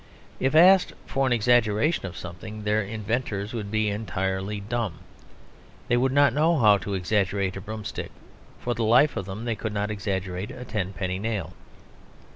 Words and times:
If 0.39 0.55
asked 0.55 0.93
for 1.05 1.27
an 1.27 1.31
exaggeration 1.31 2.07
of 2.07 2.17
something, 2.17 2.63
their 2.63 2.81
inventors 2.81 3.53
would 3.53 3.69
be 3.69 3.87
entirely 3.91 4.59
dumb. 4.59 4.95
They 5.89 5.95
would 5.95 6.11
not 6.11 6.33
know 6.33 6.57
how 6.57 6.79
to 6.79 6.95
exaggerate 6.95 7.55
a 7.55 7.61
broom 7.61 7.85
stick; 7.85 8.09
for 8.57 8.73
the 8.73 8.83
life 8.83 9.15
of 9.15 9.27
them 9.27 9.45
they 9.45 9.53
could 9.55 9.73
not 9.75 9.91
exaggerate 9.91 10.49
a 10.49 10.65
tenpenny 10.65 11.19
nail. 11.19 11.53